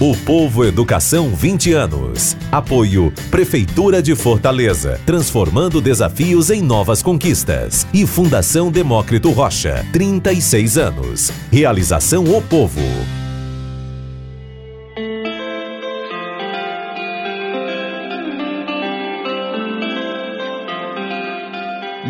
[0.00, 2.34] O Povo Educação 20 anos.
[2.50, 7.86] Apoio Prefeitura de Fortaleza, transformando desafios em novas conquistas.
[7.92, 11.30] E Fundação Demócrito Rocha, 36 anos.
[11.52, 12.80] Realização O Povo.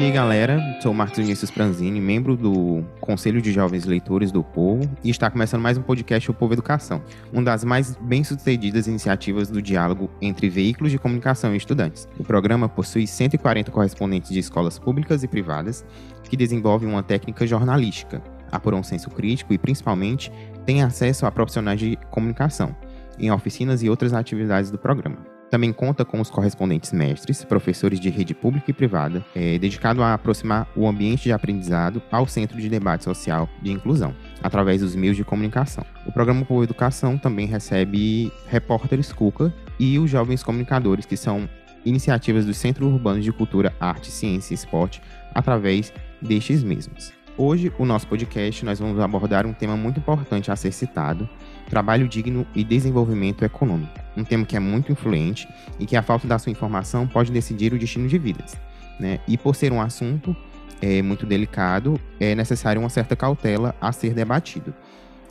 [0.00, 4.90] E aí galera, sou Marcos Vinícius Pranzini, membro do Conselho de Jovens Leitores do Povo,
[5.04, 9.60] e está começando mais um podcast O Povo Educação, uma das mais bem-sucedidas iniciativas do
[9.60, 12.08] diálogo entre veículos de comunicação e estudantes.
[12.18, 15.84] O programa possui 140 correspondentes de escolas públicas e privadas
[16.22, 20.32] que desenvolvem uma técnica jornalística, apuram um senso crítico e, principalmente,
[20.64, 22.74] têm acesso a profissionais de comunicação,
[23.18, 25.29] em oficinas e outras atividades do programa.
[25.50, 30.14] Também conta com os correspondentes mestres, professores de rede pública e privada, é, dedicado a
[30.14, 35.16] aproximar o ambiente de aprendizado ao centro de debate social de inclusão, através dos meios
[35.16, 35.84] de comunicação.
[36.06, 41.48] O programa Povo Educação também recebe repórteres Cuca e os jovens comunicadores, que são
[41.84, 45.02] iniciativas dos Centros Urbanos de Cultura, Arte, Ciência e Esporte,
[45.34, 45.92] através
[46.22, 47.12] destes mesmos.
[47.36, 51.28] Hoje, o nosso podcast, nós vamos abordar um tema muito importante a ser citado,
[51.68, 53.92] trabalho digno e desenvolvimento econômico.
[54.16, 57.72] Um tema que é muito influente e que a falta da sua informação pode decidir
[57.72, 58.56] o destino de vidas.
[58.98, 59.18] Né?
[59.26, 60.36] E por ser um assunto
[60.80, 64.74] é, muito delicado, é necessário uma certa cautela a ser debatido.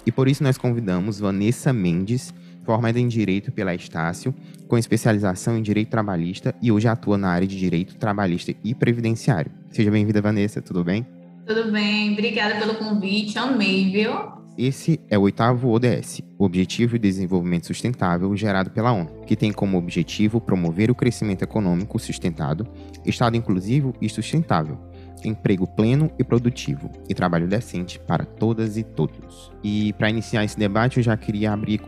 [0.06, 4.34] E por isso nós convidamos Vanessa Mendes, formada em Direito pela Estácio,
[4.68, 9.52] com especialização em Direito Trabalhista e hoje atua na área de Direito Trabalhista e Previdenciário.
[9.72, 11.06] Seja bem-vinda, Vanessa, tudo bem?
[11.46, 14.39] Tudo bem, obrigada pelo convite, amei, viu?
[14.62, 19.54] Esse é o oitavo ODS, o Objetivo de Desenvolvimento Sustentável gerado pela ONU, que tem
[19.54, 22.68] como objetivo promover o crescimento econômico sustentado,
[23.06, 24.78] Estado inclusivo e sustentável,
[25.24, 29.50] emprego pleno e produtivo e trabalho decente para todas e todos.
[29.64, 31.82] E para iniciar esse debate, eu já queria abrir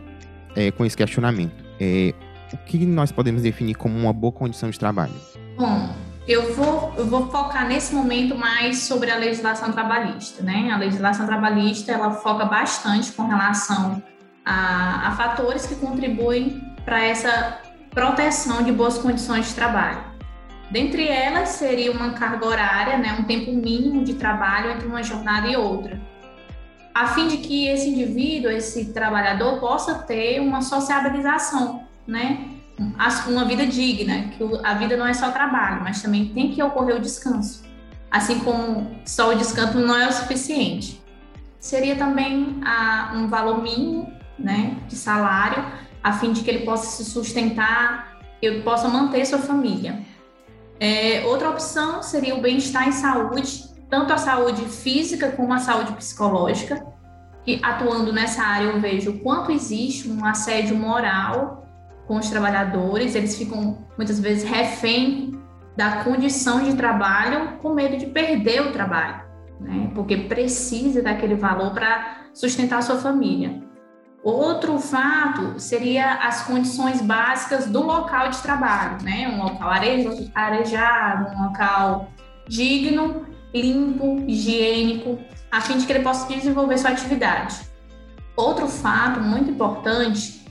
[0.56, 1.62] é, com esse questionamento.
[1.78, 2.14] É,
[2.54, 5.12] o que nós podemos definir como uma boa condição de trabalho?
[5.58, 5.94] Bom,
[6.26, 10.70] eu vou, eu vou focar nesse momento mais sobre a legislação trabalhista, né?
[10.72, 14.02] A legislação trabalhista ela foca bastante com relação
[14.44, 17.58] a, a fatores que contribuem para essa
[17.90, 20.12] proteção de boas condições de trabalho.
[20.70, 25.46] Dentre elas seria uma carga horária, né, um tempo mínimo de trabalho entre uma jornada
[25.46, 26.00] e outra,
[26.94, 32.51] a fim de que esse indivíduo, esse trabalhador, possa ter uma sociabilização, né,
[33.26, 36.96] uma vida digna, que a vida não é só trabalho, mas também tem que ocorrer
[36.96, 37.64] o descanso.
[38.10, 41.02] Assim como só o descanso não é o suficiente.
[41.58, 45.64] Seria também a, um valor mínimo né, de salário,
[46.02, 48.12] a fim de que ele possa se sustentar,
[48.42, 50.00] e possa manter sua família.
[50.80, 55.92] É, outra opção seria o bem-estar em saúde, tanto a saúde física como a saúde
[55.92, 56.84] psicológica,
[57.44, 61.61] que atuando nessa área eu vejo o quanto existe um assédio moral
[62.12, 65.32] com os trabalhadores, eles ficam muitas vezes refém
[65.74, 69.22] da condição de trabalho com medo de perder o trabalho,
[69.58, 69.90] né?
[69.94, 73.62] porque precisa daquele valor para sustentar a sua família.
[74.22, 79.26] Outro fato seria as condições básicas do local de trabalho, né?
[79.28, 79.70] Um local
[80.34, 82.10] arejado, um local
[82.46, 85.18] digno, limpo, higiênico,
[85.50, 87.58] a fim de que ele possa desenvolver sua atividade.
[88.36, 90.41] Outro fato muito importante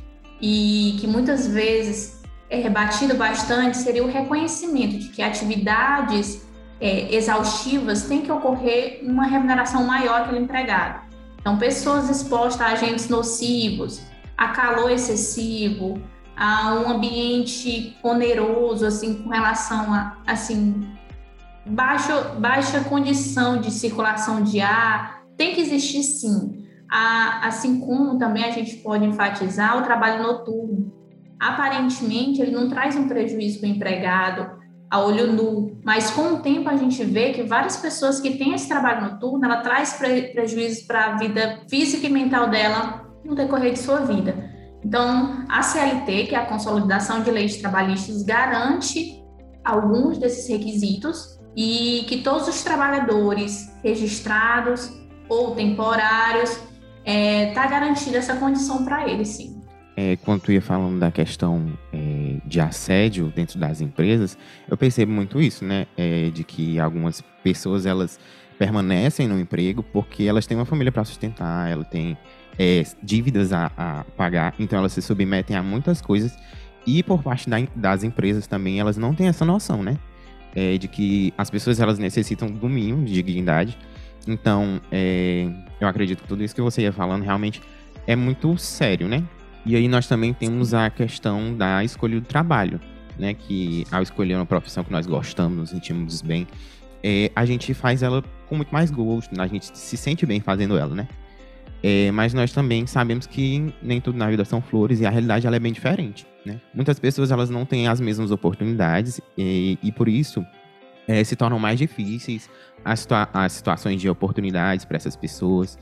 [0.42, 6.46] e que muitas vezes é rebatido bastante seria o reconhecimento de que atividades
[6.80, 11.02] é, exaustivas têm que ocorrer uma remuneração maior pelo empregado.
[11.40, 14.02] Então, pessoas expostas a agentes nocivos,
[14.38, 16.02] a calor excessivo,
[16.36, 20.88] a um ambiente oneroso, assim, com relação a, assim,
[21.66, 28.44] baixo, baixa condição de circulação de ar, tem que existir sim a, assim como também
[28.44, 30.92] a gente pode enfatizar o trabalho noturno.
[31.40, 36.40] Aparentemente, ele não traz um prejuízo para o empregado a olho nu, mas com o
[36.42, 40.34] tempo a gente vê que várias pessoas que têm esse trabalho noturno, ela traz pre
[40.34, 44.52] prejuízos para a vida física e mental dela no decorrer de sua vida.
[44.84, 49.24] Então, a CLT, que é a Consolidação de Leis Trabalhistas, garante
[49.64, 54.92] alguns desses requisitos e que todos os trabalhadores registrados
[55.30, 56.60] ou temporários
[57.06, 59.62] está é, garantida essa condição para ele, sim.
[59.96, 64.38] É, quando tu ia falando da questão é, de assédio dentro das empresas,
[64.70, 65.86] eu percebo muito isso, né?
[65.98, 68.20] É, de que algumas pessoas elas
[68.58, 72.18] permanecem no emprego porque elas têm uma família para sustentar, ela tem
[72.58, 76.38] é, dívidas a, a, pagar, então elas se submetem a muitas coisas
[76.86, 79.98] e por parte da, das empresas também elas não têm essa noção, né?
[80.56, 83.78] É, de que as pessoas elas necessitam do mínimo de dignidade
[84.28, 85.48] então, é,
[85.80, 87.62] eu acredito que tudo isso que você ia falando realmente
[88.06, 89.24] é muito sério, né?
[89.66, 92.80] E aí nós também temos a questão da escolha do trabalho,
[93.18, 93.34] né?
[93.34, 96.48] Que ao escolher uma profissão que nós gostamos, nos sentimos bem,
[97.04, 100.78] é, a gente faz ela com muito mais gosto, a gente se sente bem fazendo
[100.78, 101.08] ela, né?
[101.84, 105.48] É, mas nós também sabemos que nem tudo na vida são flores e a realidade
[105.48, 106.62] ela é bem diferente, né?
[106.74, 110.46] Muitas pessoas elas não têm as mesmas oportunidades e, e por isso
[111.08, 112.50] é, se tornam mais difíceis
[112.84, 115.78] as, situa as situações de oportunidades para essas pessoas,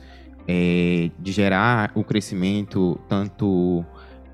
[0.46, 3.84] é, de gerar o crescimento tanto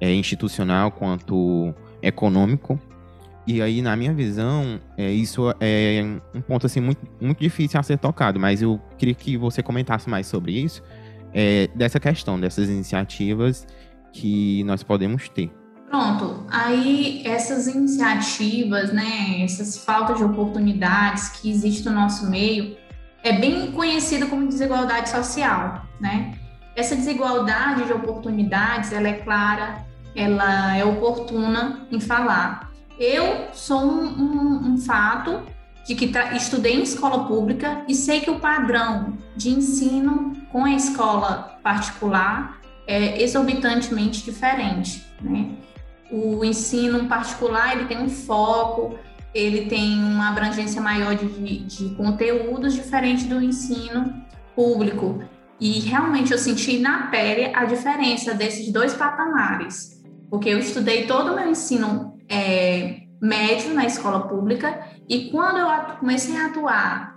[0.00, 2.80] é, institucional quanto econômico.
[3.46, 6.02] E aí, na minha visão, é, isso é
[6.34, 10.10] um ponto assim muito, muito difícil a ser tocado, mas eu queria que você comentasse
[10.10, 10.82] mais sobre isso,
[11.32, 13.66] é, dessa questão, dessas iniciativas
[14.12, 15.52] que nós podemos ter.
[15.88, 22.76] Pronto, aí essas iniciativas, né, essas faltas de oportunidades que existem no nosso meio,
[23.22, 26.38] é bem conhecido como desigualdade social, né?
[26.74, 32.70] Essa desigualdade de oportunidades, ela é clara, ela é oportuna em falar.
[32.98, 35.42] Eu sou um, um, um fato
[35.86, 40.72] de que estudei em escola pública e sei que o padrão de ensino com a
[40.72, 45.55] escola particular é exorbitantemente diferente, né?
[46.10, 48.98] O ensino particular ele tem um foco,
[49.34, 54.14] ele tem uma abrangência maior de, de conteúdos diferente do ensino
[54.54, 55.22] público.
[55.60, 61.32] E realmente eu senti na pele a diferença desses dois patamares, porque eu estudei todo
[61.32, 65.68] o meu ensino é, médio na escola pública e quando eu
[65.98, 67.15] comecei a atuar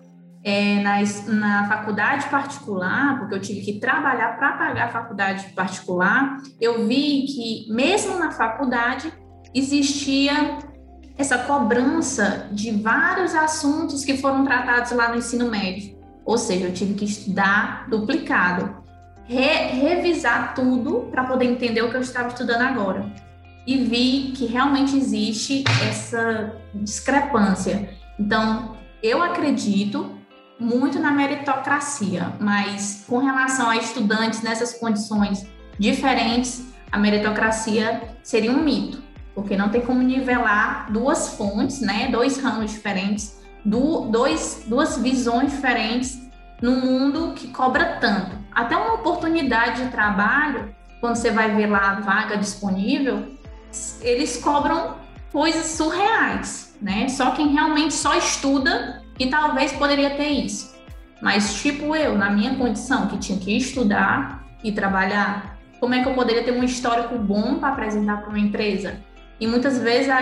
[0.49, 6.37] é, na, na faculdade particular, porque eu tive que trabalhar para pagar a faculdade particular,
[6.59, 9.13] eu vi que mesmo na faculdade
[9.53, 10.57] existia
[11.15, 15.95] essa cobrança de vários assuntos que foram tratados lá no ensino médio.
[16.25, 18.75] Ou seja, eu tive que estudar duplicado,
[19.25, 23.05] re revisar tudo para poder entender o que eu estava estudando agora.
[23.67, 27.89] E vi que realmente existe essa discrepância.
[28.17, 30.18] Então, eu acredito
[30.59, 35.47] muito na meritocracia, mas com relação a estudantes nessas condições
[35.77, 39.09] diferentes, a meritocracia seria um mito
[39.39, 45.51] porque não tem como nivelar duas fontes, né, dois ramos diferentes, do, dois, duas visões
[45.51, 46.19] diferentes
[46.61, 48.37] num mundo que cobra tanto.
[48.51, 53.37] Até uma oportunidade de trabalho, quando você vai ver lá a vaga disponível,
[54.01, 54.95] eles cobram
[55.31, 57.07] coisas surreais, né?
[57.07, 60.75] Só quem realmente só estuda e talvez poderia ter isso.
[61.21, 66.07] Mas tipo eu, na minha condição, que tinha que estudar e trabalhar, como é que
[66.07, 68.99] eu poderia ter um histórico bom para apresentar para uma empresa?
[69.39, 70.19] E muitas vezes a,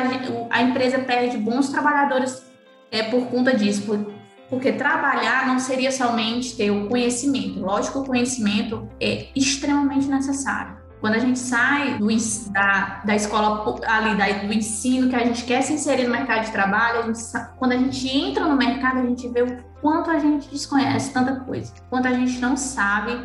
[0.49, 2.43] a empresa perde bons trabalhadores
[2.91, 4.13] é, por conta disso, por,
[4.49, 7.59] porque trabalhar não seria somente ter o conhecimento.
[7.59, 10.77] Lógico que o conhecimento é extremamente necessário.
[10.99, 12.07] Quando a gente sai do,
[12.51, 16.45] da, da escola ali, da, do ensino, que a gente quer se inserir no mercado
[16.45, 17.19] de trabalho, a gente,
[17.57, 21.35] quando a gente entra no mercado, a gente vê o quanto a gente desconhece tanta
[21.41, 23.19] coisa, quanto a gente não sabe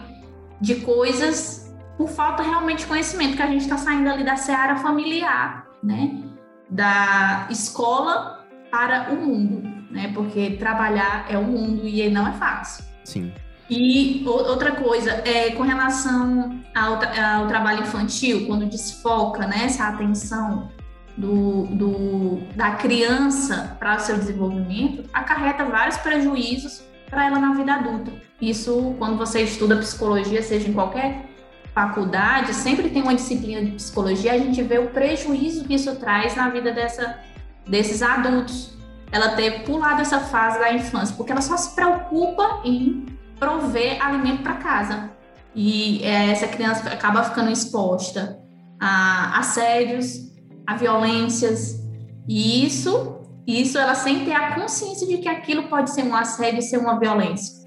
[0.61, 4.77] de coisas por falta realmente de conhecimento, que a gente está saindo ali da seara
[4.77, 6.23] familiar né,
[6.71, 10.11] da escola para o mundo, né?
[10.15, 12.85] Porque trabalhar é o mundo e não é fácil.
[13.05, 13.33] Sim.
[13.71, 20.71] E outra coisa, é, com relação ao, ao trabalho infantil, quando desfoca né, essa atenção
[21.17, 28.13] do, do, da criança para seu desenvolvimento, acarreta vários prejuízos para ela na vida adulta.
[28.41, 31.27] Isso, quando você estuda psicologia, seja em qualquer
[31.75, 36.35] faculdade, sempre tem uma disciplina de psicologia, a gente vê o prejuízo que isso traz
[36.35, 37.19] na vida dessa,
[37.67, 38.77] desses adultos.
[39.11, 43.07] Ela ter pulado essa fase da infância, porque ela só se preocupa em
[43.43, 45.11] prover alimento para casa.
[45.53, 48.39] E é, essa criança acaba ficando exposta
[48.81, 50.33] a assédios,
[50.65, 51.83] a violências,
[52.29, 56.63] e isso, isso ela sem ter a consciência de que aquilo pode ser um assédio
[56.63, 57.63] ser uma violência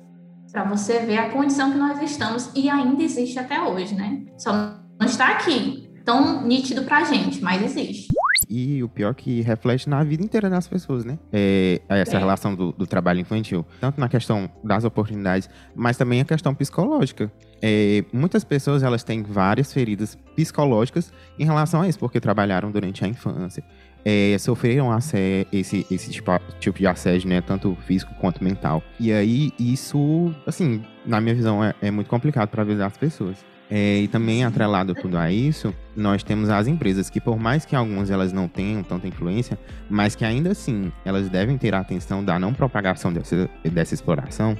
[0.52, 4.24] para você ver a condição que nós estamos e ainda existe até hoje, né?
[4.38, 8.08] Só não está aqui tão nítido para a gente, mas existe.
[8.50, 11.18] E o pior é que reflete na vida inteira das pessoas, né?
[11.32, 12.20] É, essa é.
[12.20, 13.66] relação do, do, trabalho infantil.
[13.80, 17.32] Tanto na questão das oportunidades, mas também a questão psicológica.
[17.62, 23.04] É, muitas pessoas elas têm várias feridas psicológicas em relação a isso, porque trabalharam durante
[23.04, 23.64] a infância
[24.06, 27.42] é, sofreram assédio, esse, esse tipo, tipo de assédio, né?
[27.42, 28.84] Tanto físico quanto mental.
[29.00, 32.96] E aí, isso, assim, na minha visão, é, é muito complicado para a vida das
[32.96, 33.44] pessoas.
[33.70, 37.76] É, e também atrelado tudo a isso, nós temos as empresas que, por mais que
[37.76, 39.58] algumas elas não tenham tanta influência,
[39.90, 44.56] mas que ainda assim elas devem ter a atenção da não propagação dessa, dessa exploração,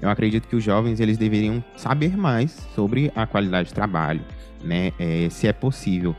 [0.00, 4.22] eu acredito que os jovens eles deveriam saber mais sobre a qualidade de trabalho,
[4.62, 4.92] né?
[4.98, 6.14] É, se é possível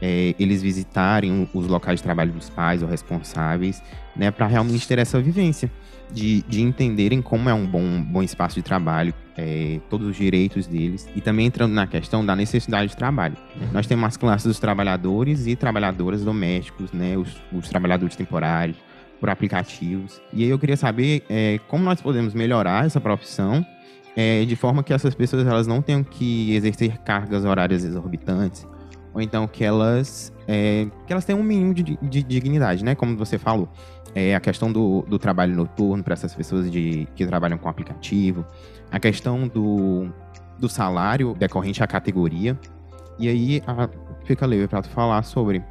[0.00, 3.82] é, eles visitarem os locais de trabalho dos pais ou responsáveis,
[4.14, 4.30] né?
[4.30, 5.70] Para realmente ter essa vivência
[6.12, 10.66] de, de entenderem como é um bom, bom espaço de trabalho, é, todos os direitos
[10.66, 13.36] deles, e também entrando na questão da necessidade de trabalho.
[13.72, 18.76] Nós temos as classes dos trabalhadores e trabalhadoras domésticos, né, os, os trabalhadores temporários,
[19.20, 20.20] por aplicativos.
[20.32, 23.64] E aí eu queria saber é, como nós podemos melhorar essa profissão
[24.16, 28.66] é, de forma que essas pessoas elas não tenham que exercer cargas horárias exorbitantes,
[29.14, 32.94] ou então que elas, é, que elas tenham um mínimo de, de dignidade, né?
[32.94, 33.68] Como você falou
[34.14, 38.44] é, a questão do, do trabalho noturno para essas pessoas de, que trabalham com aplicativo,
[38.90, 40.08] a questão do,
[40.58, 42.58] do salário decorrente à categoria.
[43.18, 43.88] E aí a,
[44.24, 45.62] fica livre para tu falar sobre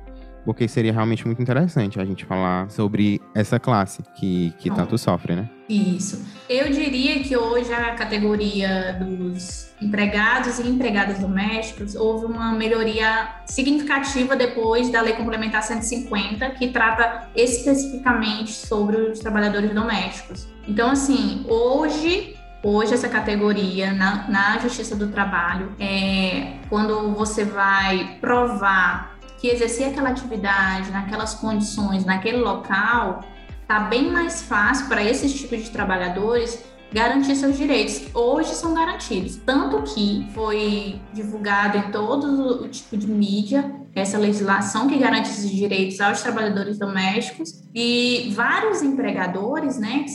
[0.46, 5.36] porque seria realmente muito interessante a gente falar sobre essa classe que, que tanto sofre,
[5.36, 5.50] né?
[5.70, 6.26] Isso.
[6.50, 14.36] Eu diria que hoje a categoria dos empregados e empregadas domésticos houve uma melhoria significativa
[14.36, 20.48] depois da Lei Complementar 150, que trata especificamente sobre os trabalhadores domésticos.
[20.68, 28.18] Então, assim, hoje Hoje, essa categoria na, na Justiça do Trabalho é quando você vai
[28.20, 33.24] provar que exercia aquela atividade naquelas condições, naquele local,
[33.68, 38.74] está bem mais fácil para esses tipos de trabalhadores garantir seus direitos, que hoje são
[38.74, 39.36] garantidos.
[39.46, 45.52] Tanto que foi divulgado em todo o tipo de mídia essa legislação que garante esses
[45.52, 50.06] direitos aos trabalhadores domésticos e vários empregadores, né,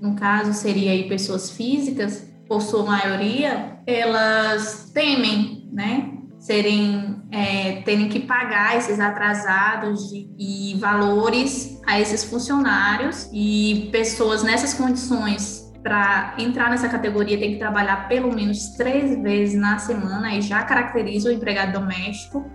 [0.00, 6.15] no caso seria aí pessoas físicas, por sua maioria, elas temem, né,
[6.46, 13.28] serem é, terem que pagar esses atrasados de, e valores a esses funcionários.
[13.32, 19.58] E pessoas nessas condições para entrar nessa categoria tem que trabalhar pelo menos três vezes
[19.58, 20.36] na semana.
[20.36, 22.48] E já caracteriza o empregado doméstico.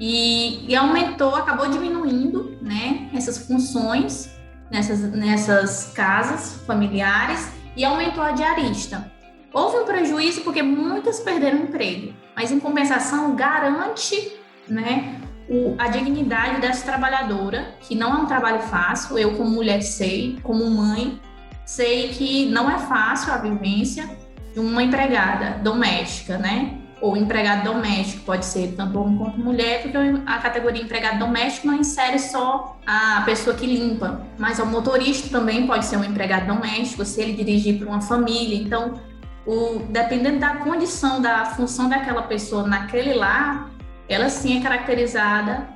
[0.00, 4.30] E, e aumentou, acabou diminuindo, né, essas funções
[4.68, 7.52] nessas, nessas casas familiares.
[7.76, 9.12] E aumentou a diarista.
[9.52, 14.32] Houve um prejuízo porque muitas perderam o emprego, mas em compensação garante
[14.68, 19.80] né, o, a dignidade dessa trabalhadora, que não é um trabalho fácil, eu como mulher
[19.82, 21.18] sei, como mãe,
[21.64, 24.08] sei que não é fácil a vivência
[24.52, 26.78] de uma empregada doméstica, né?
[27.00, 31.74] Ou empregado doméstico, pode ser tanto homem quanto mulher, porque a categoria empregado doméstico não
[31.74, 37.04] insere só a pessoa que limpa, mas o motorista também pode ser um empregado doméstico,
[37.04, 38.56] se ele dirigir para uma família.
[38.56, 39.00] Então,
[39.48, 43.70] o, dependendo da condição, da função daquela pessoa naquele lar,
[44.06, 45.66] ela sim é caracterizada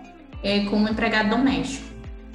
[0.43, 1.87] é, como empregado doméstico.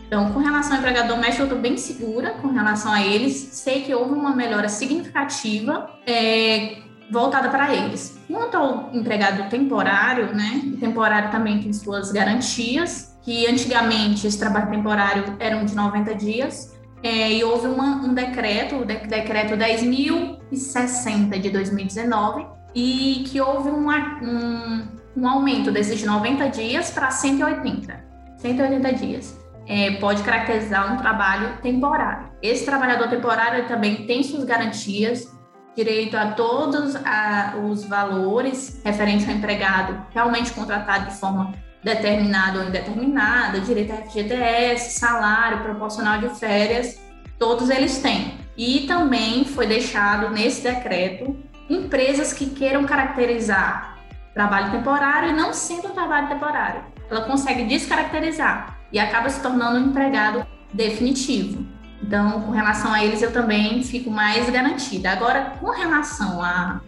[0.08, 3.34] Então, com relação ao empregado doméstico, eu estou bem segura com relação a eles.
[3.34, 6.78] Sei que houve uma melhora significativa é,
[7.12, 8.18] voltada para eles.
[8.28, 10.62] Quanto ao empregado temporário, né?
[10.74, 16.77] O temporário também tem suas garantias, que antigamente esse trabalho temporário eram de 90 dias,
[17.04, 23.90] é, e houve uma, um decreto, o decreto 10.060 de 2019, e que houve um,
[23.90, 28.06] um, um aumento desses 90 dias para 180.
[28.38, 29.40] 180 dias.
[29.68, 32.30] É, pode caracterizar um trabalho temporário.
[32.42, 35.28] Esse trabalhador temporário também tem suas garantias,
[35.76, 41.54] direito a todos a, os valores referentes ao empregado realmente contratado de forma
[41.88, 47.00] determinado ou indeterminada, direito a FGTS, salário, proporcional de férias,
[47.40, 48.38] todos eles têm.
[48.58, 51.38] E também foi deixado nesse decreto
[51.70, 53.98] empresas que queiram caracterizar
[54.34, 56.82] trabalho temporário e não sendo trabalho temporário.
[57.10, 61.66] Ela consegue descaracterizar e acaba se tornando um empregado definitivo.
[62.02, 65.12] Então, com relação a eles, eu também fico mais garantida.
[65.12, 66.82] Agora, com relação a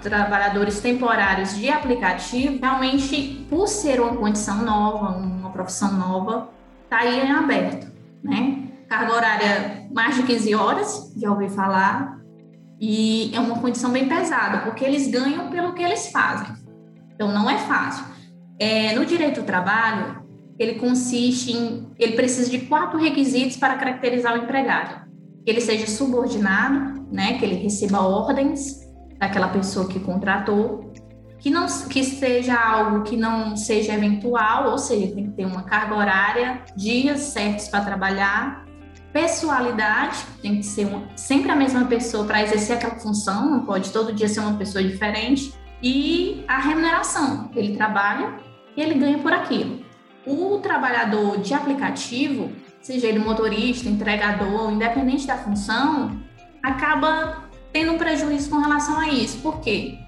[0.00, 6.50] trabalhadores temporários de aplicativo, realmente, por ser uma condição nova, uma profissão nova,
[6.84, 7.86] está aí em aberto,
[8.22, 8.62] né?
[8.88, 12.18] Carga horária mais de 15 horas, já ouvi falar,
[12.80, 16.48] e é uma condição bem pesada, porque eles ganham pelo que eles fazem.
[17.14, 18.04] Então, não é fácil.
[18.58, 20.22] É, no direito do trabalho,
[20.58, 21.86] ele consiste em...
[21.98, 25.06] Ele precisa de quatro requisitos para caracterizar o empregado.
[25.44, 27.38] Que ele seja subordinado, né?
[27.38, 28.83] Que ele receba ordens,
[29.18, 30.92] daquela pessoa que contratou,
[31.38, 35.62] que não que seja algo que não seja eventual, ou seja, tem que ter uma
[35.62, 38.64] carga horária, dias certos para trabalhar,
[39.12, 43.90] pessoalidade, tem que ser uma, sempre a mesma pessoa para exercer aquela função, não pode
[43.90, 48.38] todo dia ser uma pessoa diferente, e a remuneração, ele trabalha
[48.74, 49.84] e ele ganha por aquilo.
[50.26, 56.18] O trabalhador de aplicativo, seja ele motorista, entregador, independente da função,
[56.62, 57.44] acaba
[57.74, 59.38] tendo um prejuízo com relação a isso.
[59.38, 59.98] Por quê?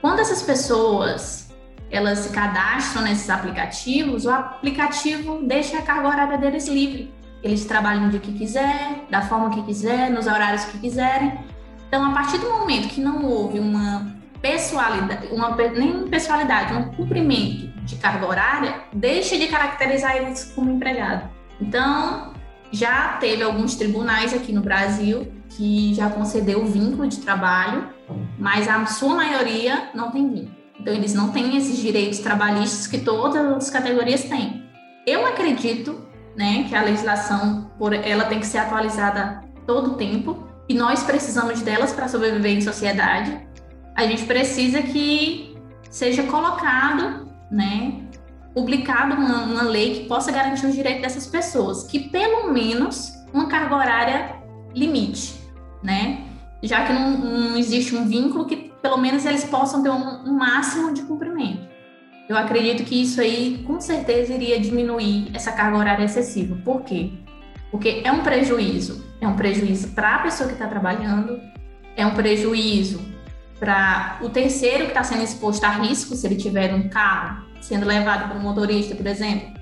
[0.00, 1.48] Quando essas pessoas
[1.88, 7.14] elas se cadastram nesses aplicativos, o aplicativo deixa a carga horária deles livre.
[7.40, 11.38] Eles trabalham de que quiser, da forma que quiser, nos horários que quiserem.
[11.86, 17.68] Então, a partir do momento que não houve uma pessoalidade, uma, nem pessoalidade, um cumprimento
[17.84, 21.30] de carga horária, deixa de caracterizar eles como empregado.
[21.60, 22.34] Então,
[22.72, 27.88] já teve alguns tribunais aqui no Brasil que já concedeu o vínculo de trabalho,
[28.38, 30.64] mas a sua maioria não tem vínculo.
[30.78, 34.64] Então, eles não têm esses direitos trabalhistas que todas as categorias têm.
[35.06, 36.04] Eu acredito
[36.36, 41.02] né, que a legislação por ela tem que ser atualizada todo o tempo e nós
[41.02, 43.46] precisamos delas para sobreviver em sociedade.
[43.94, 45.56] A gente precisa que
[45.88, 48.02] seja colocado, né,
[48.52, 53.46] publicado uma, uma lei que possa garantir os direitos dessas pessoas, que pelo menos uma
[53.46, 54.36] carga horária
[54.74, 55.43] limite,
[55.84, 56.24] né?
[56.62, 60.32] Já que não, não existe um vínculo que pelo menos eles possam ter um, um
[60.32, 61.68] máximo de cumprimento.
[62.28, 66.56] Eu acredito que isso aí, com certeza, iria diminuir essa carga horária excessiva.
[66.64, 67.12] Por quê?
[67.70, 69.04] Porque é um prejuízo.
[69.20, 71.40] É um prejuízo para a pessoa que está trabalhando,
[71.96, 73.00] é um prejuízo
[73.58, 77.86] para o terceiro que está sendo exposto a risco, se ele tiver um carro sendo
[77.86, 79.54] levado um motorista, por exemplo.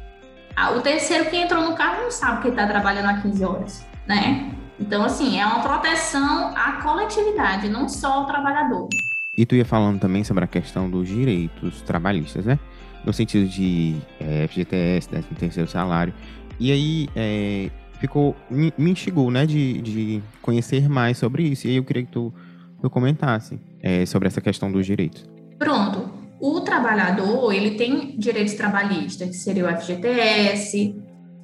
[0.57, 3.45] Ah, o terceiro que entrou no carro não sabe que ele está trabalhando há 15
[3.45, 4.53] horas, né?
[4.81, 8.89] Então, assim, é uma proteção à coletividade, não só ao trabalhador.
[9.37, 12.59] E tu ia falando também sobre a questão dos direitos trabalhistas, né?
[13.05, 16.13] No sentido de é, FGTS, 13 terceiro salário.
[16.61, 21.67] E aí é, ficou, me, instigou, né, de, de conhecer mais sobre isso.
[21.67, 22.33] E aí eu queria que tu,
[22.81, 25.25] tu comentasse é, sobre essa questão dos direitos.
[25.59, 26.11] Pronto.
[26.41, 30.95] O trabalhador, ele tem direitos trabalhistas, que seria o FGTS,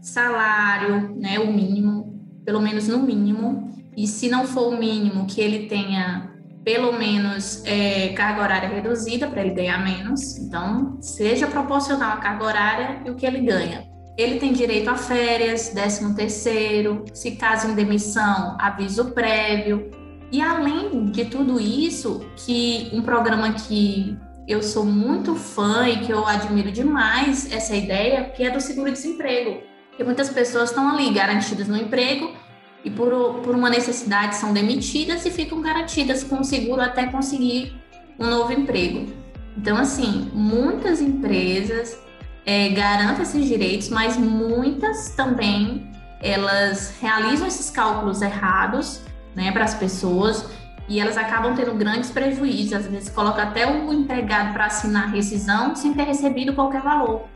[0.01, 2.08] salário, né, o mínimo,
[2.49, 3.71] pelo menos no mínimo.
[3.95, 6.33] E se não for o mínimo, que ele tenha
[6.65, 10.39] pelo menos é, carga horária reduzida para ele ganhar menos.
[10.39, 13.87] Então, seja proporcional a carga horária e o que ele ganha.
[14.17, 19.91] Ele tem direito a férias, 13 terceiro, se caso em demissão, aviso prévio.
[20.33, 26.11] E além de tudo isso, que um programa que eu sou muito fã e que
[26.11, 29.61] eu admiro demais essa ideia, que é do seguro-desemprego.
[29.91, 32.48] Porque muitas pessoas estão ali garantidas no emprego
[32.85, 37.75] e por, por uma necessidade são demitidas e ficam garantidas com seguro até conseguir
[38.19, 39.13] um novo emprego.
[39.57, 41.99] Então, assim, muitas empresas
[42.47, 49.01] é, garantem esses direitos, mas muitas também elas realizam esses cálculos errados
[49.35, 50.49] né, para as pessoas
[50.89, 52.73] e elas acabam tendo grandes prejuízos.
[52.73, 57.27] Às vezes, coloca até o empregado para assinar rescisão sem ter recebido qualquer valor.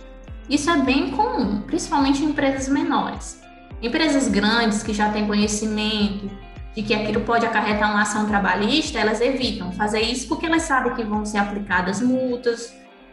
[0.49, 3.41] Isso é bem comum, principalmente em empresas menores.
[3.83, 6.31] Empresas grandes que já têm conhecimento
[6.75, 10.95] de que aquilo pode acarretar uma ação trabalhista, elas evitam fazer isso porque elas sabem
[10.95, 12.73] que vão ser aplicadas multas,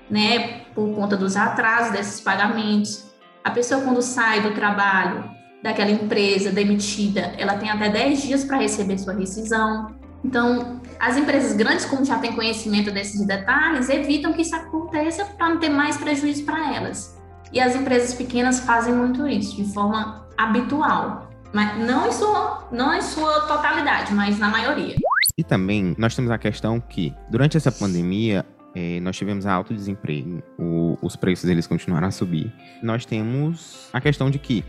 [0.10, 3.05] né, por conta dos atrasos desses pagamentos.
[3.43, 5.29] A pessoa quando sai do trabalho
[5.63, 9.95] daquela empresa demitida, ela tem até 10 dias para receber sua rescisão.
[10.23, 15.49] Então, as empresas grandes, como já têm conhecimento desses detalhes, evitam que isso aconteça para
[15.49, 17.18] não ter mais prejuízo para elas.
[17.51, 21.29] E as empresas pequenas fazem muito isso, de forma habitual.
[21.51, 24.95] Mas não em sua, não em sua totalidade, mas na maioria.
[25.38, 30.43] E também nós temos a questão que, durante essa pandemia, eh, nós tivemos alto desemprego,
[30.59, 32.53] o, os preços eles continuaram a subir.
[32.83, 34.63] Nós temos a questão de que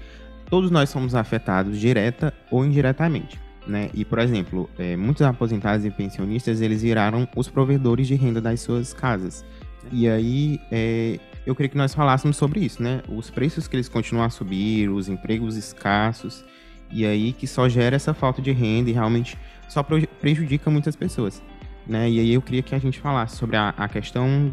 [0.48, 3.38] todos nós somos afetados direta ou indiretamente.
[3.66, 3.90] Né?
[3.92, 8.60] E, por exemplo, eh, muitos aposentados e pensionistas eles viraram os provedores de renda das
[8.60, 9.44] suas casas.
[9.92, 13.02] E aí, é, eu queria que nós falássemos sobre isso, né?
[13.08, 16.44] Os preços que eles continuam a subir, os empregos escassos,
[16.90, 21.42] e aí que só gera essa falta de renda e realmente só prejudica muitas pessoas,
[21.86, 22.10] né?
[22.10, 24.52] E aí eu queria que a gente falasse sobre a, a questão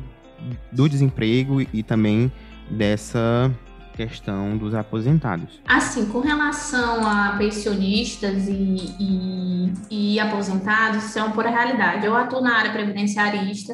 [0.72, 2.32] do desemprego e também
[2.70, 3.52] dessa
[3.96, 5.60] questão dos aposentados.
[5.68, 12.06] Assim, com relação a pensionistas e, e, e aposentados, isso é uma pura realidade.
[12.06, 13.74] Eu atuo na área previdenciarista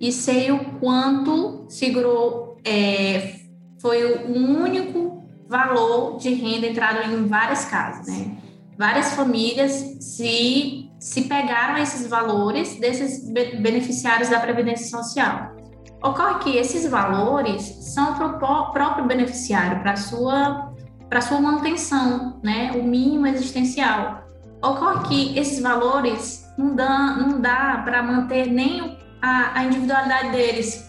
[0.00, 3.34] e sei o quanto segurou, é,
[3.78, 8.38] foi o único valor de renda entrado em várias casas, né?
[8.78, 15.54] Várias famílias se, se pegaram esses valores desses beneficiários da Previdência Social.
[16.02, 17.62] Ocorre que esses valores
[17.94, 20.72] são para o próprio beneficiário, para sua,
[21.10, 22.72] para sua manutenção, né?
[22.74, 24.24] o mínimo existencial.
[24.62, 30.30] Ocorre que esses valores não dá, não dá para manter nem o a, a individualidade
[30.30, 30.88] deles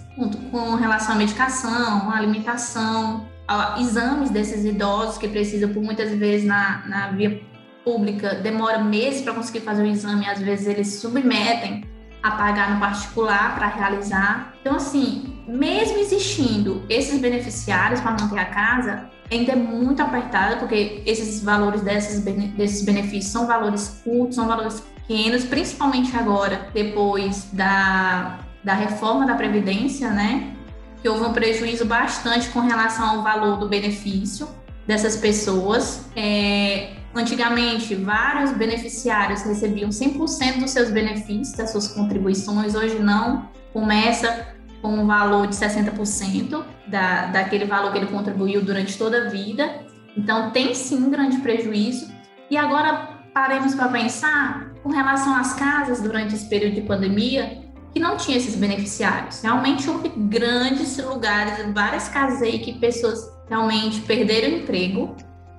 [0.52, 6.46] com relação à medicação, à alimentação, a exames desses idosos que precisam por muitas vezes
[6.46, 7.42] na, na via
[7.84, 11.84] pública demora meses para conseguir fazer o exame, às vezes eles submetem
[12.22, 14.54] a pagar no particular para realizar.
[14.62, 21.02] Então, assim, mesmo existindo esses beneficiários para manter a casa, ainda é muito apertada, porque
[21.06, 22.24] esses valores desses,
[22.56, 29.36] desses benefícios são valores curtos, são valores pequenos, principalmente agora, depois da, da reforma da
[29.36, 30.56] Previdência, né?
[31.02, 34.48] Que houve um prejuízo bastante com relação ao valor do benefício
[34.88, 36.06] dessas pessoas.
[36.16, 44.48] É, Antigamente, vários beneficiários recebiam 100% dos seus benefícios, das suas contribuições, hoje não, começa
[44.82, 49.84] com um valor de 60% da, daquele valor que ele contribuiu durante toda a vida.
[50.16, 52.10] Então, tem sim um grande prejuízo.
[52.50, 57.62] E agora, paremos para pensar com relação às casas durante esse período de pandemia,
[57.94, 59.42] que não tinha esses beneficiários.
[59.42, 65.16] Realmente houve grandes lugares, várias casas aí que pessoas realmente perderam emprego,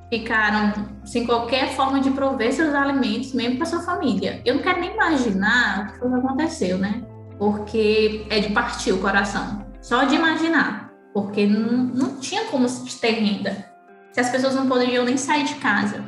[0.08, 0.72] ficaram
[1.04, 4.40] sem qualquer forma de prover seus alimentos, mesmo para sua família.
[4.44, 7.02] Eu não quero nem imaginar o que aconteceu, né?
[7.38, 9.66] Porque é de partir o coração.
[9.80, 10.90] Só de imaginar.
[11.12, 12.66] Porque não, não tinha como
[13.00, 13.72] ter renda.
[14.12, 16.04] Se as pessoas não poderiam nem sair de casa.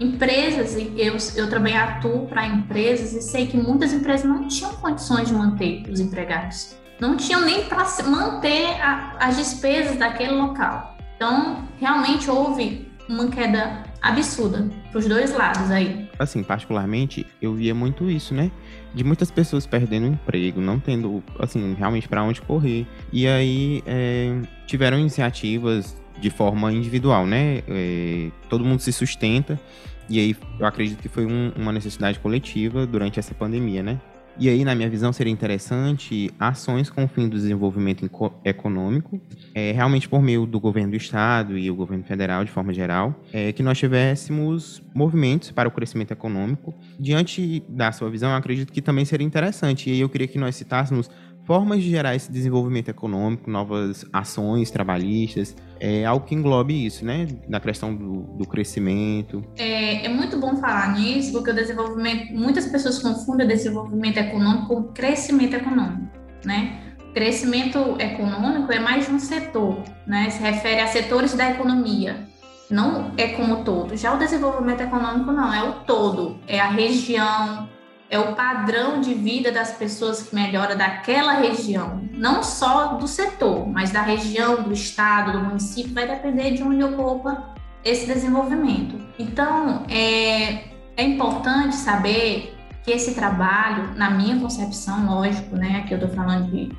[0.00, 5.28] Empresas, eu, eu também atuo para empresas e sei que muitas empresas não tinham condições
[5.28, 6.76] de manter os empregados.
[7.00, 10.96] Não tinham nem para manter a, as despesas daquele local.
[11.16, 16.08] Então, realmente houve uma queda absurda para os dois lados aí.
[16.18, 18.50] Assim, particularmente, eu via muito isso, né?
[18.92, 22.86] De muitas pessoas perdendo emprego, não tendo, assim, realmente para onde correr.
[23.12, 27.62] E aí é, tiveram iniciativas de forma individual, né?
[27.68, 29.60] É, todo mundo se sustenta.
[30.08, 34.00] E aí eu acredito que foi um, uma necessidade coletiva durante essa pandemia, né?
[34.38, 38.08] E aí, na minha visão, seria interessante ações com o fim do desenvolvimento
[38.42, 39.20] econômico,
[39.54, 43.14] é, realmente por meio do governo do Estado e o governo federal, de forma geral,
[43.30, 46.72] é, que nós tivéssemos movimentos para o crescimento econômico.
[46.98, 49.90] Diante da sua visão, eu acredito que também seria interessante.
[49.90, 51.10] E aí eu queria que nós citássemos
[51.44, 57.26] formas de gerar esse desenvolvimento econômico, novas ações trabalhistas, é algo que englobe isso, né?
[57.48, 59.44] Na questão do, do crescimento.
[59.56, 64.68] É, é, muito bom falar nisso, porque o desenvolvimento, muitas pessoas confundem o desenvolvimento econômico
[64.68, 66.08] com crescimento econômico,
[66.44, 66.78] né?
[67.12, 70.30] Crescimento econômico é mais um setor, né?
[70.30, 72.28] Se refere a setores da economia,
[72.70, 73.96] não é como todo.
[73.96, 77.68] Já o desenvolvimento econômico não, é o todo, é a região,
[78.12, 83.66] é o padrão de vida das pessoas que melhora daquela região, não só do setor,
[83.66, 89.00] mas da região, do estado, do município, vai depender de onde ocupa esse desenvolvimento.
[89.18, 95.98] Então, é, é importante saber que esse trabalho, na minha concepção, lógico, né, aqui eu
[95.98, 96.70] estou falando de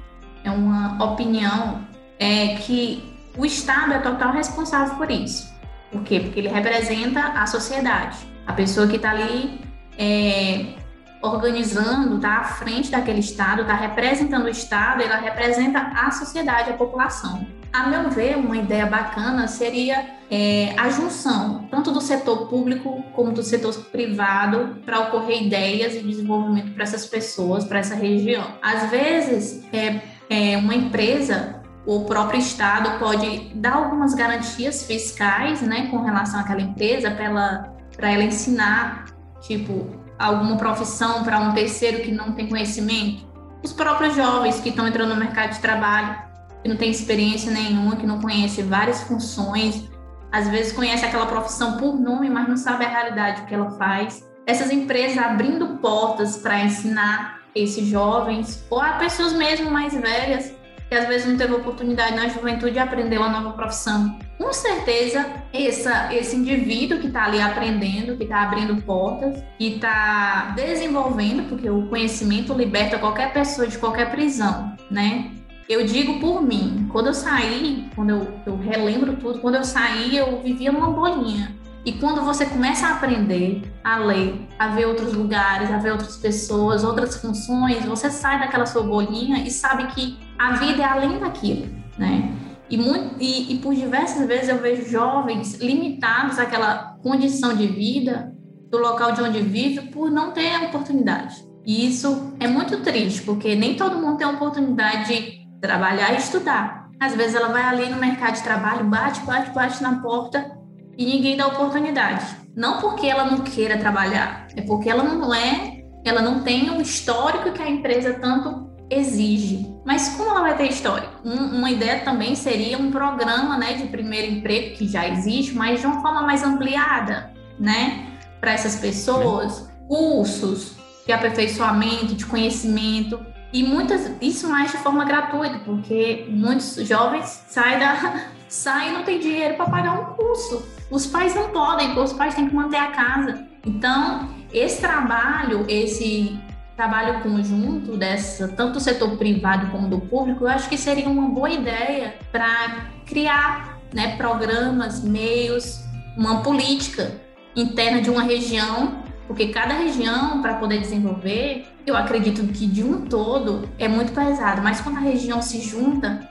[0.44, 1.82] é uma opinião,
[2.20, 5.52] é que o Estado é total responsável por isso.
[5.92, 6.20] Por quê?
[6.20, 8.18] Porque ele representa a sociedade.
[8.46, 9.60] A pessoa que está ali
[9.98, 10.83] é,
[11.24, 16.74] organizando, está à frente daquele Estado, está representando o Estado, ela representa a sociedade, a
[16.74, 17.48] população.
[17.72, 23.32] A meu ver, uma ideia bacana seria é, a junção, tanto do setor público como
[23.32, 28.46] do setor privado, para ocorrer ideias e desenvolvimento para essas pessoas, para essa região.
[28.62, 35.88] Às vezes, é, é, uma empresa o próprio Estado pode dar algumas garantias fiscais né,
[35.90, 39.06] com relação àquela empresa para ela, ela ensinar,
[39.42, 43.26] tipo, alguma profissão para um terceiro que não tem conhecimento?
[43.64, 46.18] Os próprios jovens que estão entrando no mercado de trabalho,
[46.62, 49.90] que não tem experiência nenhuma, que não conhece várias funções,
[50.32, 54.28] às vezes conhece aquela profissão por nome, mas não sabe a realidade que ela faz.
[54.46, 60.54] Essas empresas abrindo portas para ensinar esses jovens, ou a pessoas mesmo mais velhas,
[60.90, 64.18] que às vezes não teve oportunidade na juventude de aprender uma nova profissão.
[64.38, 70.54] Com certeza, essa, esse indivíduo que está ali aprendendo, que está abrindo portas, que está
[70.56, 75.32] desenvolvendo, porque o conhecimento liberta qualquer pessoa de qualquer prisão, né?
[75.68, 80.16] Eu digo por mim, quando eu saí, quando eu, eu relembro tudo, quando eu saí,
[80.16, 81.56] eu vivia numa bolinha.
[81.86, 86.16] E quando você começa a aprender a ler, a ver outros lugares, a ver outras
[86.16, 91.20] pessoas, outras funções, você sai daquela sua bolinha e sabe que a vida é além
[91.20, 92.30] daquilo, né?
[92.70, 98.34] E, muito, e, e por diversas vezes eu vejo jovens limitados àquela condição de vida
[98.70, 101.36] do local de onde vive por não ter oportunidade.
[101.66, 106.18] E isso é muito triste, porque nem todo mundo tem a oportunidade de trabalhar e
[106.18, 106.90] estudar.
[107.00, 110.58] Às vezes ela vai ali no mercado de trabalho, bate, bate, bate na porta
[110.98, 112.26] e ninguém dá oportunidade.
[112.56, 116.82] Não porque ela não queira trabalhar, é porque ela não é, ela não tem o
[116.82, 119.73] histórico que a empresa tanto exige.
[119.86, 121.14] Mas como ela vai ter histórico?
[121.26, 125.82] Um, uma ideia também seria um programa, né, de primeiro emprego que já existe, mas
[125.82, 128.14] de uma forma mais ampliada, né?
[128.44, 133.18] para essas pessoas cursos de aperfeiçoamento, de conhecimento,
[133.54, 139.04] e muitas, isso mais de forma gratuita, porque muitos jovens saem, da, saem e não
[139.04, 140.68] tem dinheiro para pagar um curso.
[140.92, 143.46] Os pais não podem, porque os pais têm que manter a casa.
[143.66, 146.38] Então, esse trabalho, esse
[146.76, 151.30] trabalho conjunto dessa, tanto do setor privado como do público, eu acho que seria uma
[151.30, 155.84] boa ideia para criar né, programas, meios,
[156.18, 157.12] uma política
[157.56, 163.06] interna de uma região, porque cada região, para poder desenvolver, eu acredito que de um
[163.06, 166.28] todo é muito pesado, mas quando a região se junta,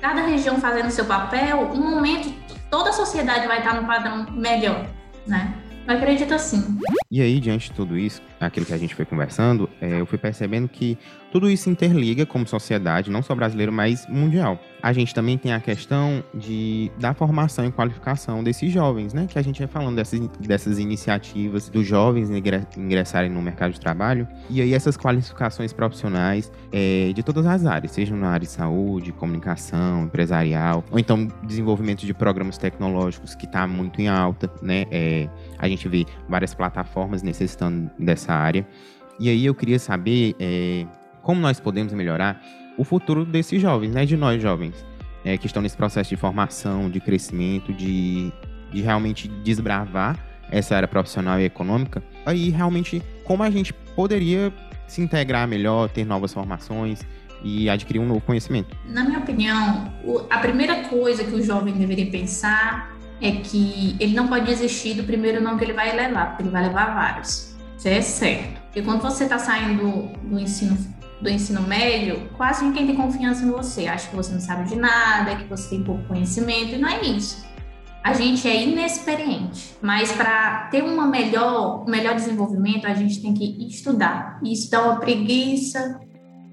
[0.00, 2.32] cada região fazendo seu papel, um momento
[2.70, 4.86] toda a sociedade vai estar no padrão melhor,
[5.26, 5.54] né?
[5.86, 6.78] Eu acredito assim.
[7.10, 10.18] E aí, diante de tudo isso, aquilo que a gente foi conversando, é, eu fui
[10.18, 10.98] percebendo que
[11.34, 14.56] tudo isso interliga como sociedade, não só brasileira, mas mundial.
[14.80, 19.26] A gente também tem a questão de, da formação e qualificação desses jovens, né?
[19.26, 22.30] Que a gente vai falando dessas, dessas iniciativas dos jovens
[22.76, 24.28] ingressarem no mercado de trabalho.
[24.48, 29.10] E aí essas qualificações profissionais é, de todas as áreas, seja na área de saúde,
[29.10, 34.84] comunicação, empresarial, ou então desenvolvimento de programas tecnológicos que está muito em alta, né?
[34.88, 38.66] É, a gente vê várias plataformas necessitando dessa área.
[39.18, 40.86] E aí eu queria saber é,
[41.22, 42.42] como nós podemos melhorar
[42.76, 44.84] o futuro desses jovens, né, de nós jovens,
[45.24, 48.32] é, que estão nesse processo de formação, de crescimento, de,
[48.72, 50.18] de realmente desbravar
[50.50, 54.52] essa área profissional e econômica, aí realmente como a gente poderia
[54.86, 57.00] se integrar melhor, ter novas formações
[57.42, 58.76] e adquirir um novo conhecimento.
[58.86, 59.92] Na minha opinião,
[60.30, 65.04] a primeira coisa que o jovem deveria pensar é que ele não pode desistir do
[65.04, 67.53] primeiro não que ele vai levar, porque ele vai levar vários.
[67.84, 68.60] É certo.
[68.62, 70.76] Porque quando você está saindo do ensino
[71.20, 73.86] do ensino médio, quase ninguém tem confiança em você.
[73.86, 77.00] Acha que você não sabe de nada, que você tem pouco conhecimento, e não é
[77.02, 77.44] isso.
[78.02, 83.32] A gente é inexperiente, mas para ter uma melhor, um melhor desenvolvimento, a gente tem
[83.32, 84.38] que estudar.
[84.42, 85.98] E isso dá uma preguiça,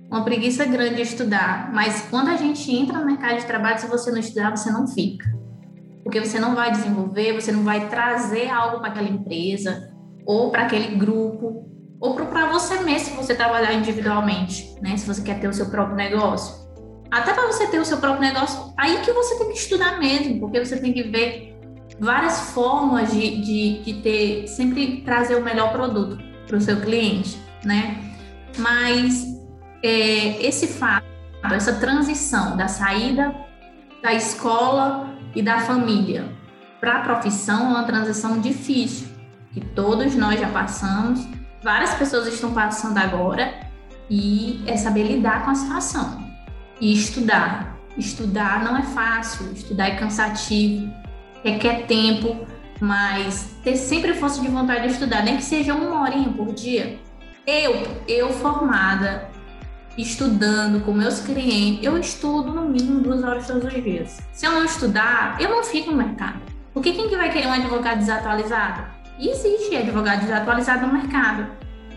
[0.09, 1.69] uma preguiça grande de estudar.
[1.73, 4.87] Mas quando a gente entra no mercado de trabalho, se você não estudar, você não
[4.87, 5.29] fica.
[6.03, 9.90] Porque você não vai desenvolver, você não vai trazer algo para aquela empresa
[10.25, 11.65] ou para aquele grupo
[11.99, 14.97] ou para você mesmo, se você trabalhar individualmente, né?
[14.97, 16.61] Se você quer ter o seu próprio negócio.
[17.11, 20.39] Até para você ter o seu próprio negócio, aí que você tem que estudar mesmo,
[20.39, 21.59] porque você tem que ver
[21.99, 27.37] várias formas de, de, de ter, sempre trazer o melhor produto para o seu cliente,
[27.63, 27.97] né?
[28.57, 29.25] Mas
[29.83, 31.05] é, esse fato,
[31.53, 33.35] essa transição da saída
[34.01, 36.25] da escola e da família
[36.79, 39.07] para a profissão é uma transição difícil,
[39.53, 41.27] que todos nós já passamos
[41.63, 43.53] várias pessoas estão passando agora
[44.09, 46.31] e é saber lidar com a situação
[46.79, 47.77] e estudar.
[47.97, 50.91] Estudar não é fácil, estudar é cansativo,
[51.43, 52.47] requer tempo,
[52.79, 56.99] mas ter sempre força de vontade de estudar, nem que seja uma horinha por dia.
[57.45, 59.29] Eu, eu formada,
[59.97, 64.21] estudando com meus clientes, eu estudo no mínimo duas horas todos os dias.
[64.31, 66.39] Se eu não estudar, eu não fico no mercado.
[66.73, 68.83] Porque quem que vai querer um advogado desatualizado?
[69.19, 71.47] Existe advogado desatualizado no mercado,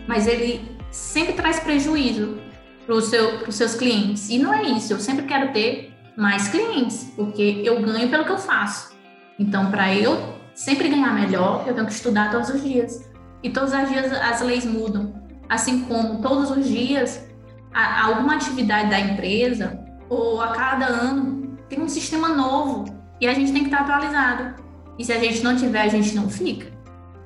[0.07, 2.37] mas ele sempre traz prejuízo
[2.85, 4.29] para os seus clientes.
[4.29, 8.31] E não é isso, eu sempre quero ter mais clientes, porque eu ganho pelo que
[8.31, 8.95] eu faço.
[9.37, 13.09] Então, para eu sempre ganhar melhor, eu tenho que estudar todos os dias.
[13.43, 15.21] E todos os dias as leis mudam.
[15.49, 17.27] Assim como todos os dias
[17.73, 22.85] a, alguma atividade da empresa, ou a cada ano, tem um sistema novo.
[23.19, 24.63] E a gente tem que estar atualizado.
[24.97, 26.74] E se a gente não tiver, a gente não fica.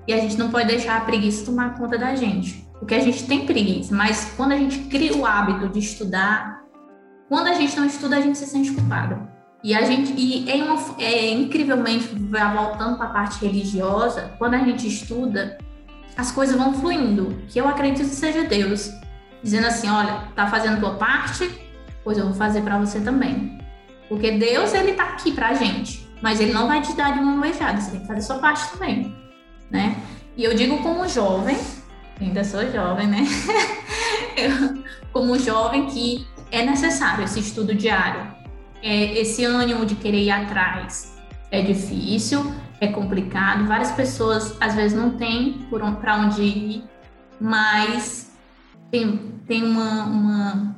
[0.09, 2.67] E a gente não pode deixar a preguiça tomar conta da gente.
[2.79, 6.63] Porque a gente tem preguiça, mas quando a gente cria o hábito de estudar,
[7.27, 9.21] quando a gente não estuda, a gente se sente culpado.
[9.63, 14.57] E a gente e é, uma, é incrivelmente voltando para a parte religiosa, quando a
[14.57, 15.59] gente estuda,
[16.17, 18.91] as coisas vão fluindo, que eu acredito que seja Deus,
[19.43, 21.47] dizendo assim, olha, tá fazendo tua parte,
[22.03, 23.59] pois eu vou fazer para você também.
[24.07, 27.39] Porque Deus ele tá aqui pra gente, mas ele não vai te dar de uma
[27.39, 29.28] beijada, você tem que fazer sua parte também
[29.69, 29.95] né?
[30.35, 31.57] E eu digo como jovem,
[32.19, 33.25] ainda sou jovem, né?
[35.11, 38.21] como jovem que é necessário esse estudo diário,
[38.81, 41.17] é, esse ânimo de querer ir atrás.
[41.51, 45.67] É difícil, é complicado, várias pessoas às vezes não têm
[45.99, 46.83] para onde ir,
[47.39, 48.31] mas
[48.91, 50.75] tem, tem uma, uma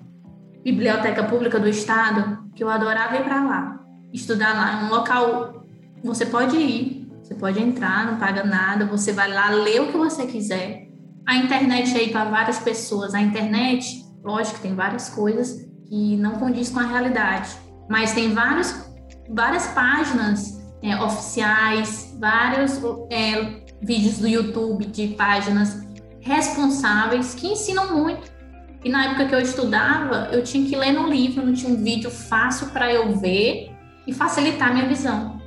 [0.63, 3.80] biblioteca pública do estado que eu adorava ir para lá,
[4.13, 4.82] estudar lá.
[4.82, 5.65] É um local,
[6.04, 6.90] você pode ir,
[7.32, 10.89] você pode entrar, não paga nada, você vai lá ler o que você quiser.
[11.26, 16.70] A internet aí para várias pessoas, a internet, lógico tem várias coisas que não condiz
[16.70, 17.50] com a realidade,
[17.89, 18.86] mas tem vários,
[19.30, 25.88] várias páginas é, oficiais, vários é, vídeos do YouTube de páginas
[26.20, 28.30] responsáveis que ensinam muito.
[28.84, 31.82] E na época que eu estudava, eu tinha que ler no livro, não tinha um
[31.82, 33.72] vídeo fácil para eu ver
[34.06, 35.40] e facilitar a minha visão.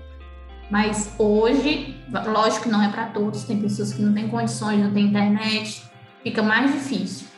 [0.71, 1.97] Mas hoje,
[2.27, 5.83] lógico que não é para todos, tem pessoas que não têm condições, não têm internet,
[6.23, 7.29] fica mais difícil.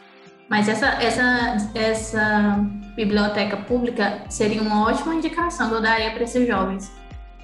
[0.49, 6.47] Mas essa, essa, essa biblioteca pública seria uma ótima indicação que eu daria para esses
[6.47, 6.93] jovens,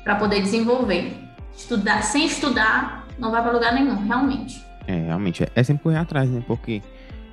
[0.05, 1.12] para poder desenvolver.
[1.55, 4.64] Estudar, sem estudar, não vai para lugar nenhum, realmente.
[4.87, 5.47] É, realmente.
[5.55, 6.42] É sempre correr atrás, né?
[6.47, 6.81] Porque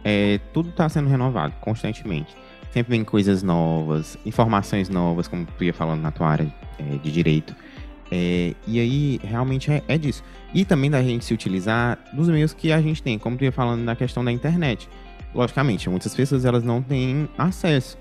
[0.04, 2.36] é, tudo está sendo renovado constantemente.
[2.72, 7.12] Sempre vem coisas novas, informações novas, como tu ia falando na tua área é, de
[7.12, 7.56] direito.
[8.12, 10.24] É, e aí, realmente é, é, disso.
[10.54, 13.52] E também da gente se utilizar dos meios que a gente tem, como tu ia
[13.52, 14.90] falando na questão da internet.
[15.34, 17.98] Logicamente, muitas pessoas elas não têm acesso,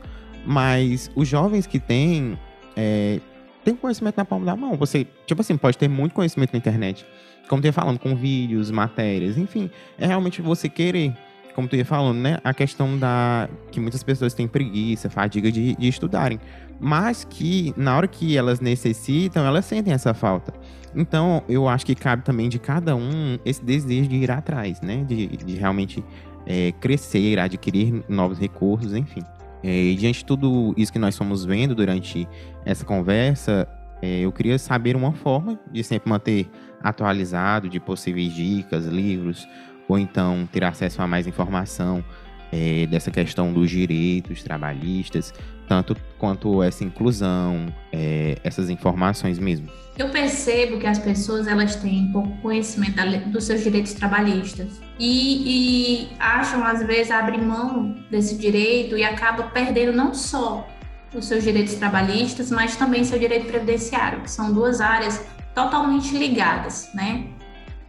[0.46, 2.38] mas os jovens que têm,
[2.74, 3.20] é,
[3.62, 4.76] têm conhecimento na palma da mão.
[4.76, 7.04] Você, tipo assim, pode ter muito conhecimento na internet,
[7.48, 9.70] como tu ia falando, com vídeos, matérias, enfim.
[9.98, 11.12] É realmente você querer
[11.58, 12.38] como tu ia falando, né?
[12.44, 13.48] A questão da.
[13.72, 16.38] que muitas pessoas têm preguiça, fadiga de, de estudarem.
[16.78, 20.54] Mas que, na hora que elas necessitam, elas sentem essa falta.
[20.94, 25.02] Então, eu acho que cabe também de cada um esse desejo de ir atrás, né?
[25.02, 26.04] De, de realmente
[26.46, 29.24] é, crescer, adquirir novos recursos, enfim.
[29.60, 32.28] É, e diante de tudo isso que nós fomos vendo durante
[32.64, 33.66] essa conversa,
[34.00, 36.48] é, eu queria saber uma forma de sempre manter
[36.80, 39.44] atualizado de possíveis dicas, livros,
[39.88, 42.04] ou então ter acesso a mais informação
[42.52, 45.34] é, dessa questão dos direitos trabalhistas,
[45.66, 49.68] tanto quanto essa inclusão, é, essas informações mesmo.
[49.98, 52.96] Eu percebo que as pessoas elas têm pouco conhecimento
[53.30, 59.44] dos seus direitos trabalhistas e, e acham às vezes abrir mão desse direito e acaba
[59.44, 60.66] perdendo não só
[61.14, 65.24] os seus direitos trabalhistas, mas também seu direito previdenciário, que são duas áreas
[65.54, 67.26] totalmente ligadas, né?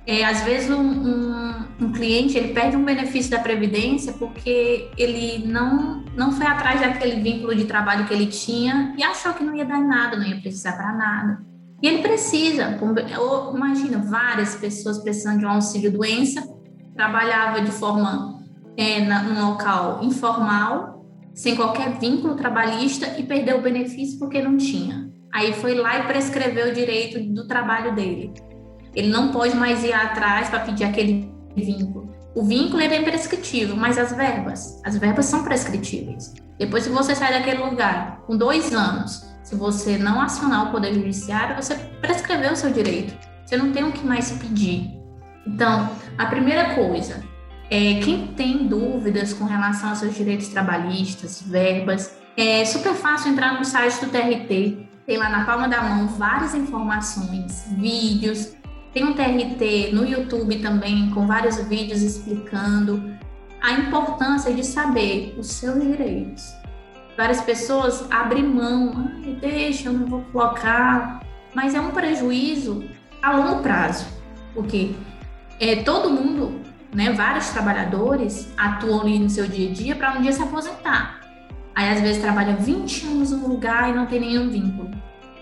[0.10, 5.46] É, às vezes um, um, um, cliente ele perde um benefício da previdência porque ele
[5.46, 9.56] não não foi atrás daquele vínculo de trabalho que ele tinha e achou que não
[9.56, 11.46] ia dar nada, não ia precisar para nada.
[11.80, 12.76] E ele precisa,
[13.20, 16.42] ou, imagina várias pessoas precisando de um auxílio doença,
[16.96, 18.42] trabalhava de forma
[18.76, 24.58] é, na, num local informal, sem qualquer vínculo trabalhista e perdeu o benefício porque não
[24.58, 25.08] tinha.
[25.32, 28.49] Aí foi lá e prescreveu o direito do trabalho dele.
[28.96, 32.14] Ele não pode mais ir atrás para pedir aquele vínculo.
[32.36, 36.34] O vínculo é imprescritível, mas as verbas, as verbas são prescritíveis.
[36.58, 40.94] Depois que você sai daquele lugar, com dois anos, se você não acionar o Poder
[40.94, 43.14] Judiciário, você prescreveu o seu direito.
[43.46, 44.92] Você não tem o que mais pedir.
[45.46, 47.24] Então, a primeira coisa
[47.70, 53.58] é quem tem dúvidas com relação aos seus direitos trabalhistas, verbas, é super fácil entrar
[53.58, 54.88] no site do TRT.
[55.06, 58.54] Tem lá na palma da mão várias informações, vídeos,
[58.94, 63.18] tem um TRT no YouTube também, com vários vídeos explicando
[63.62, 66.54] a importância de saber os seus direitos.
[67.16, 71.22] Várias pessoas abrem mão, Ai, deixa, eu não vou colocar,
[71.54, 72.84] mas é um prejuízo
[73.22, 74.08] a longo prazo,
[74.54, 74.96] porque
[75.60, 76.62] é, todo mundo,
[76.94, 81.20] né, vários trabalhadores atuam ali no seu dia a dia para um dia se aposentar.
[81.76, 84.90] Aí às vezes trabalha 20 anos no lugar e não tem nenhum vínculo.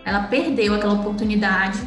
[0.04, 1.80] Ela perdeu aquela oportunidade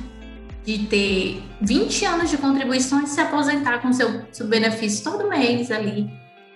[0.64, 5.70] de ter 20 anos de contribuição e se aposentar com seu, seu benefício todo mês
[5.70, 6.11] ali.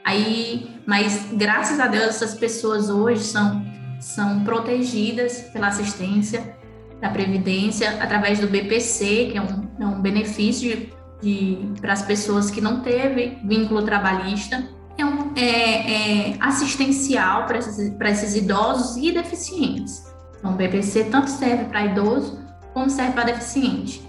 [0.05, 3.65] Aí, mas graças a Deus essas pessoas hoje são
[4.05, 6.57] são protegidas pela assistência
[7.01, 10.91] da previdência através do BPC, que é um, é um benefício
[11.81, 14.69] para as pessoas que não teve vínculo trabalhista.
[14.97, 20.05] É, um, é, é assistencial para esses, esses idosos e deficientes.
[20.39, 22.44] Então, o BPC tanto serve para idoso
[22.75, 24.03] como serve para deficiente.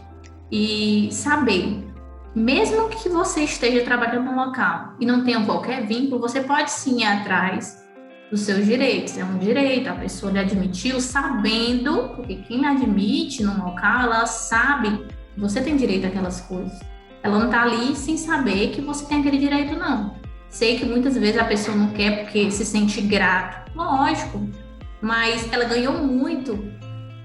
[0.52, 1.86] E saber,
[2.36, 7.02] mesmo que você esteja trabalhando no local e não tenha qualquer vínculo, você pode sim
[7.02, 7.86] ir atrás
[8.30, 9.18] dos seus direitos.
[9.18, 15.06] É um direito, a pessoa lhe admitiu sabendo, porque quem admite no local, ela sabe
[15.34, 16.78] que você tem direito àquelas coisas.
[17.24, 20.16] Ela não está ali sem saber que você tem aquele direito, não.
[20.50, 23.72] Sei que muitas vezes a pessoa não quer porque se sente grato.
[23.76, 24.48] Lógico,
[25.02, 26.64] mas ela ganhou muito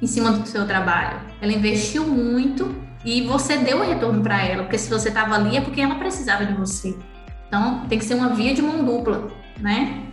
[0.00, 1.20] em cima do seu trabalho.
[1.40, 2.74] Ela investiu muito
[3.04, 5.94] e você deu o retorno para ela, porque se você estava ali é porque ela
[5.94, 6.96] precisava de você.
[7.48, 9.28] Então, tem que ser uma via de mão dupla,
[9.58, 10.04] né?